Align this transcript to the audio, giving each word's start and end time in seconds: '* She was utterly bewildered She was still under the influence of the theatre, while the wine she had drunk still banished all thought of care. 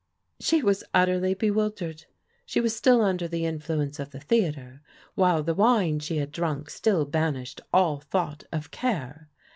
'* 0.25 0.29
She 0.39 0.63
was 0.63 0.83
utterly 0.95 1.35
bewildered 1.35 2.05
She 2.47 2.59
was 2.59 2.75
still 2.75 3.03
under 3.03 3.27
the 3.27 3.45
influence 3.45 3.99
of 3.99 4.09
the 4.09 4.19
theatre, 4.19 4.81
while 5.13 5.43
the 5.43 5.53
wine 5.53 5.99
she 5.99 6.17
had 6.17 6.31
drunk 6.31 6.71
still 6.71 7.05
banished 7.05 7.61
all 7.71 7.99
thought 7.99 8.43
of 8.51 8.71
care. 8.71 9.29